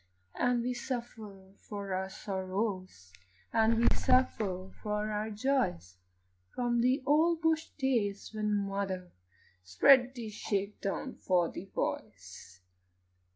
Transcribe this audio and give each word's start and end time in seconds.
And 0.33 0.63
we 0.63 0.73
suffer 0.73 1.51
for 1.59 1.93
our 1.93 2.09
sorrows, 2.09 3.13
And 3.53 3.77
we 3.77 3.87
suffer 3.95 4.71
for 4.81 5.11
our 5.11 5.29
joys, 5.29 5.97
From 6.55 6.81
the 6.81 7.03
old 7.05 7.43
bush 7.43 7.67
days 7.77 8.31
when 8.33 8.51
mother 8.67 9.11
Spread 9.63 10.15
the 10.15 10.29
shake 10.31 10.81
down 10.81 11.13
for 11.17 11.49
the 11.51 11.65
boys. 11.65 12.61